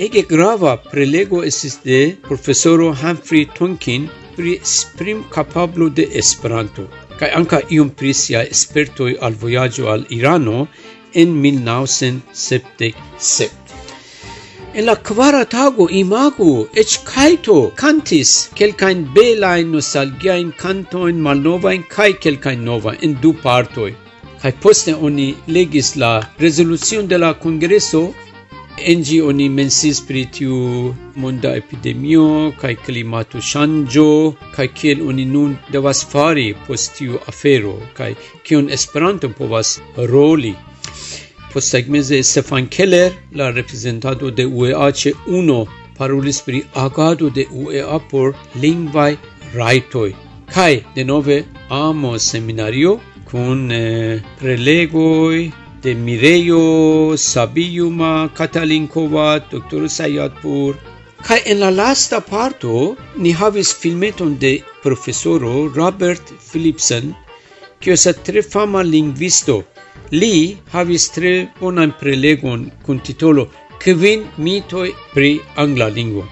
Ege 0.09 0.27
grava 0.35 0.77
prelego 0.93 1.41
estis 1.53 1.79
de 1.89 2.03
profesoro 2.29 2.93
Humphrey 2.93 3.49
Tonkin 3.57 4.11
pri 4.37 4.59
sprim 4.77 5.25
kapablo 5.33 5.89
de 5.89 6.11
Esperanto 6.25 6.91
kaj 7.21 7.31
anka 7.37 7.61
iom 7.73 7.91
pri 7.99 8.13
sia 8.13 8.45
al 9.21 9.35
voyaggio 9.41 9.89
al 9.89 10.05
Irano 10.11 10.67
en 11.23 11.31
1977. 11.43 13.51
En 14.77 14.85
la 14.85 14.97
kvara 15.09 15.45
tago 15.57 15.85
imagu, 16.03 16.53
ec 16.83 16.91
kaito 17.11 17.59
cantis 17.81 18.31
quelcain 18.59 19.01
belain 19.15 19.67
nostalgiain 19.73 20.49
cantoin 20.63 21.17
malnovain 21.27 21.83
kai 21.95 22.13
kelkain 22.23 22.61
nova 22.69 22.91
en 23.05 23.13
du 23.23 23.31
partoi. 23.47 23.93
Kai 24.43 24.53
poste 24.63 24.93
oni 25.09 25.29
legis 25.57 25.89
la 26.03 26.13
resolucion 26.45 27.03
de 27.09 27.17
la 27.25 27.31
congreso 27.45 28.03
Engi 28.77 29.23
oni 29.25 29.47
mensis 29.49 30.03
pri 30.05 30.27
tiu 30.37 30.57
monda 31.23 31.55
epidemio 31.57 32.53
kaj 32.61 32.75
klimato 32.85 33.41
ŝanĝo 33.51 34.11
kaj 34.57 34.67
kiel 34.81 35.01
oni 35.09 35.25
nun 35.31 35.55
devas 35.73 36.03
fari 36.11 36.51
post 36.67 36.93
tiu 36.99 37.17
afero 37.33 37.73
kaj 37.97 38.11
kion 38.45 38.69
Esperanto 38.77 39.31
povas 39.39 39.71
roli 40.13 40.53
Postagmeze 41.53 42.23
Stefan 42.23 42.69
Keller, 42.69 43.13
la 43.33 43.51
representado 43.51 44.31
de 44.31 44.45
UEA 44.47 44.91
ĉe 44.93 45.13
UNO 45.27 45.67
parolis 45.99 46.41
pri 46.47 46.63
agado 46.75 47.31
de 47.31 47.47
UEA 47.51 47.99
por 48.11 48.35
lingvai 48.63 49.17
raitoi. 49.55 50.15
Kai 50.55 50.75
de 50.77 51.03
denove 51.03 51.45
amo 51.71 52.19
seminario 52.19 53.01
kun 53.31 53.71
eh, 53.73 54.21
prelegoi 54.41 55.53
de 55.83 55.95
Mireio 55.95 57.17
Sabiuma 57.17 58.29
Katalinkova, 58.35 59.29
Dr. 59.51 59.89
Sayadpur. 59.89 60.77
kai 61.27 61.41
en 61.51 61.59
la 61.61 61.71
lasta 61.71 62.21
parto 62.21 62.97
ni 63.17 63.33
havis 63.33 63.71
filmeton 63.75 64.37
de 64.39 64.53
profesoro 64.83 65.53
Robert 65.75 66.27
Philipson, 66.49 67.15
kiu 67.81 67.93
estas 67.97 68.21
tre 68.27 68.43
fama 68.43 68.83
lingvisto 68.83 69.57
Li 70.13 70.57
havis 70.71 71.09
tre 71.11 71.49
bonan 71.61 71.93
prelegon 72.01 72.71
kun 72.87 73.01
titolo 73.01 73.49
Kvin 73.83 74.23
mitoj 74.39 74.91
pri 75.15 75.41
angla 75.57 75.89
lingvo. 75.89 76.23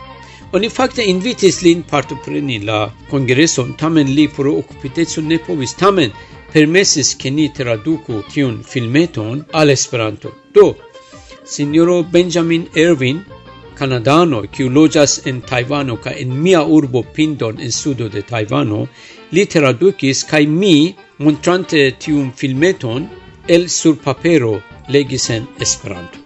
Oni 0.55 0.69
fakte 0.71 1.03
invitis 1.03 1.63
lin 1.63 1.83
partopreni 1.83 2.59
la 2.63 2.93
kongreson, 3.11 3.75
tamen 3.75 4.15
li 4.15 4.29
pro 4.29 4.53
okupiteco 4.61 5.23
ne 5.23 5.39
povis, 5.47 5.75
tamen 5.75 6.13
permesis 6.53 7.15
ke 7.19 7.31
ni 7.31 7.49
traduku 7.49 8.23
tiun 8.31 8.63
filmeton 8.63 9.43
al 9.53 9.71
Esperanto. 9.71 10.31
Do, 10.55 10.77
sinjoro 11.45 12.03
Benjamin 12.03 12.69
Irwin, 12.77 13.25
Kanadano, 13.75 14.45
kiu 14.55 14.71
loĝas 14.71 15.27
en 15.27 15.41
Tajvano 15.43 15.97
kaj 15.97 16.15
en 16.23 16.31
mia 16.43 16.63
urbo 16.63 17.03
Pindon 17.03 17.59
en 17.59 17.73
sudo 17.73 18.09
de 18.09 18.23
Tajvano, 18.23 18.87
li 19.33 19.47
tradukis 19.47 20.23
kaj 20.31 20.47
mi 20.47 20.95
montrante 21.19 21.91
tiun 21.99 22.31
filmeton 22.31 23.11
el 23.47 23.69
sur 23.69 23.99
papero 23.99 24.63
legis 24.89 25.31
en 25.31 25.49
Esperanto. 25.59 26.19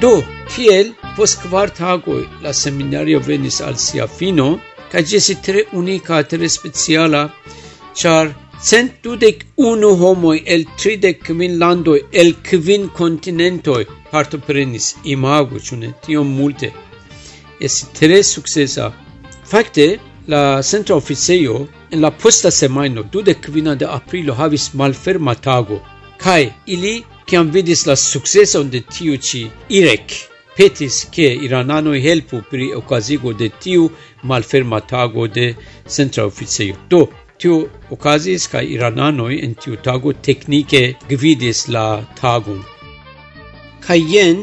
Do, 0.00 0.22
tiel, 0.48 0.94
post 1.16 1.42
kvar 1.42 1.68
tagoj 1.76 2.22
la 2.40 2.54
seminario 2.56 3.20
venis 3.20 3.60
al 3.60 3.76
sia 3.76 4.06
fino, 4.08 4.54
kaj 4.88 5.02
ĝi 5.10 5.34
tre 5.44 5.66
unika, 5.76 6.22
tre 6.24 6.48
speciala, 6.48 7.26
ĉar 7.92 8.32
Centdudec 8.62 9.46
unu 9.56 9.90
homoi 9.96 10.42
el 10.44 10.66
tridec 10.76 11.22
quin 11.24 11.58
landoi, 11.58 12.00
el 12.12 12.34
quin 12.44 12.88
continentoi 12.92 13.86
partoprenis 14.10 14.96
imago, 15.04 15.56
cune 15.66 15.94
tiom 16.04 16.28
multe. 16.38 16.68
Esti 17.58 17.86
tre 17.98 18.22
successa. 18.22 18.92
Facte, 19.44 19.98
la 20.26 20.60
centra 20.62 20.94
officeio, 20.96 21.68
en 21.90 22.02
la 22.02 22.10
posta 22.10 22.50
semaino, 22.50 23.02
dudec 23.02 23.40
quina 23.46 23.74
de 23.74 23.86
aprilo, 23.86 24.34
havis 24.34 24.74
malferma 24.74 25.34
tago, 25.34 25.80
cae 26.18 26.52
ili, 26.66 27.02
ciam 27.26 27.48
vidis 27.50 27.86
la 27.86 27.96
successon 27.96 28.68
de 28.68 28.82
tiu 28.92 29.16
ci 29.16 29.46
irec, 29.68 30.12
petis 30.56 31.08
che 31.10 31.32
irananoi 31.46 32.02
helpu 32.04 32.42
pri 32.50 32.74
occasigo 32.74 33.32
de 33.32 33.48
tiu 33.48 33.88
malferma 34.22 34.80
tago 34.80 35.26
de 35.26 35.54
centra 35.88 36.26
officeio. 36.26 36.76
Do, 36.90 37.08
تو 37.40 37.66
اوکازی 37.88 38.34
اس 38.34 38.48
کا 38.48 38.58
ایرانانوی 38.58 39.36
ان 39.44 39.52
تاگو 39.84 40.12
تکنیک 40.12 40.74
گویدیس 41.10 41.68
لا 41.68 41.86
تاگو 42.20 42.56
کاین 43.86 44.38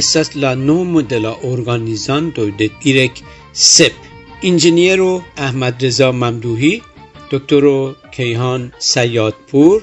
اساس 0.00 0.36
لا 0.36 0.54
نو 0.54 0.84
مدل 0.84 1.24
اورگانیزان 1.26 2.30
تو 2.30 2.44
د 2.58 2.62
ایرک 2.84 3.22
سپ 3.54 3.94
انجینیر 4.42 5.00
او 5.00 5.12
احمد 5.46 5.84
رضا 5.84 6.10
ممدوهی 6.12 6.74
دکتر 7.30 7.64
کیهان 8.16 8.62
سیاد 8.78 9.34
پور 9.50 9.82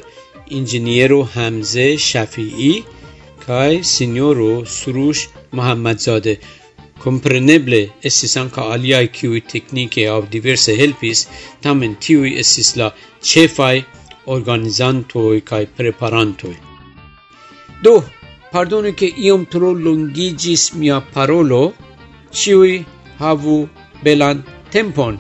انجینیر 0.52 1.14
حمزه 1.34 1.98
شفیعی 1.98 2.84
کای 3.48 3.84
سینیور 3.84 4.66
سروش 4.66 5.28
محمدزاده. 5.54 6.38
Compreneble 7.02 7.82
estis 8.08 8.36
anca 8.38 8.68
aliai 8.74 9.08
cui 9.10 9.42
technique 9.42 10.06
au 10.14 10.22
diverse 10.36 10.76
helpis, 10.82 11.26
tamen 11.62 11.96
tiui 12.04 12.36
estis 12.44 12.76
la 12.80 12.92
cefai 13.30 13.84
organizantoi 14.36 15.42
cae 15.50 15.66
preparantoi. 15.78 16.58
Do, 17.84 17.96
pardonu 18.54 18.94
che 18.94 19.10
iom 19.28 19.48
tro 19.50 19.74
longigis 19.74 20.72
mia 20.80 21.02
parolo, 21.02 21.74
ciui 22.32 22.86
havu 23.18 23.58
belan 24.04 24.44
tempon. 24.70 25.18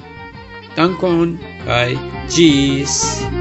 Dankon, 0.76 1.38
cae 1.65 1.98
gis! 2.30 3.41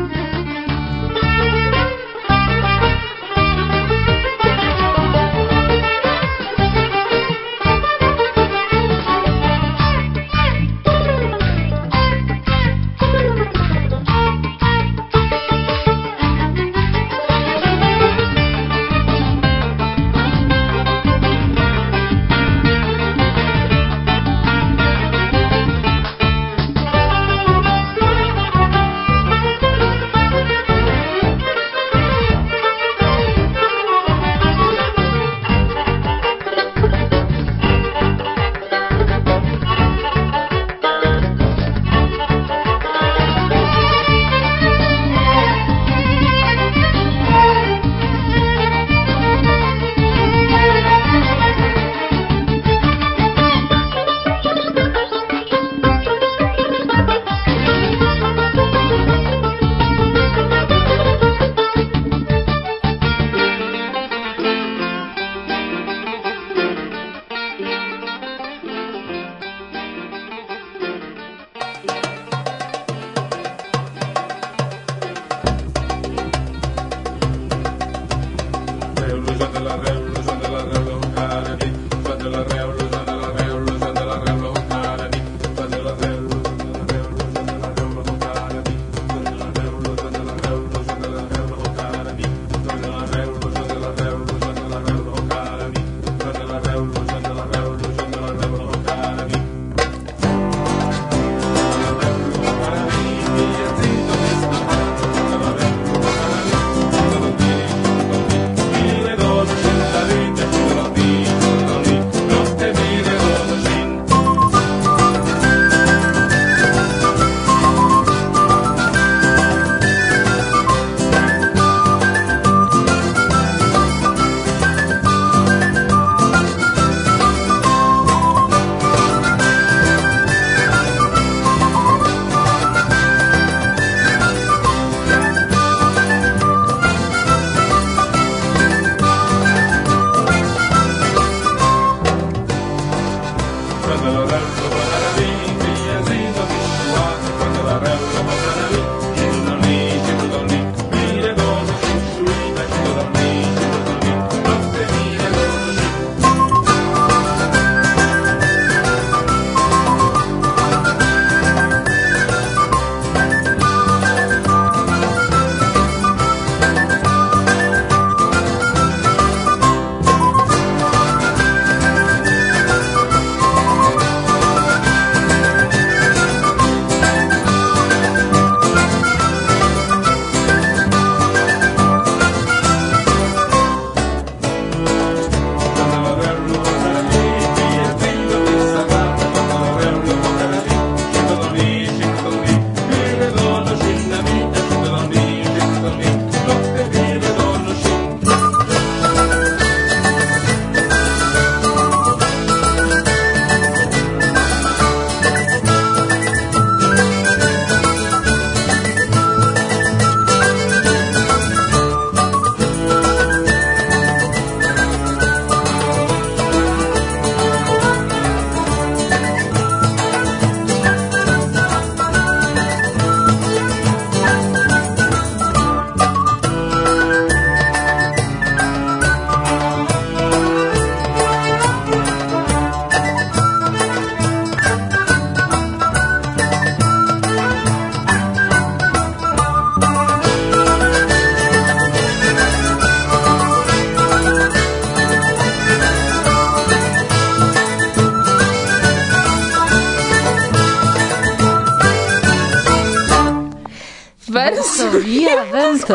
Via 255.10 255.42
vento. 255.42 255.92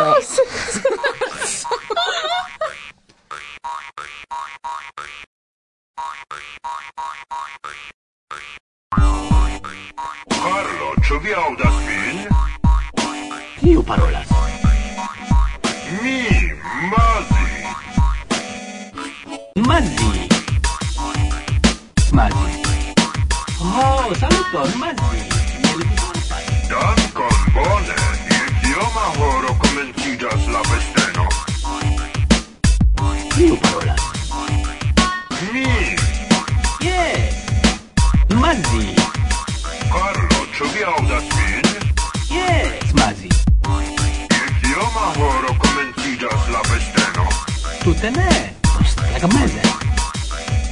Poste 48.06 48.20
ne. 48.22 49.14
Lega 49.14 49.28
meze. 49.28 49.62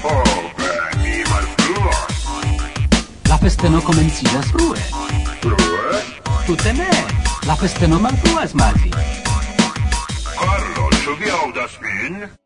Oh, 0.04 0.24
mi 0.98 1.24
malfrua. 1.30 1.96
La 3.28 3.38
festeno 3.40 3.82
comencias 3.82 4.46
frue. 4.52 4.78
Frue? 5.42 6.04
Tute 6.46 6.74
ne. 6.74 6.90
La 7.48 7.56
festeno 7.56 8.00
malfruas 8.00 8.54
malvi. 8.54 8.92
Carlo, 10.38 10.90
ĉu 11.04 11.18
vi 11.20 11.34
aŭdas 11.42 11.80
min? 11.82 12.43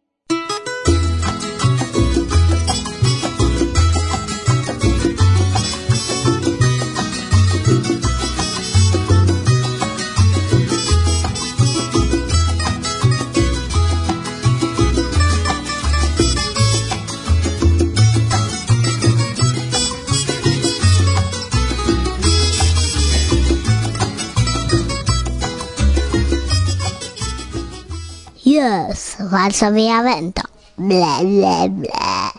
Yes, 29.37 29.61
Varsovia 29.61 30.01
vento. 30.01 30.41
Bla 30.77 31.19
bla 31.21 31.67
bla. 31.69 32.36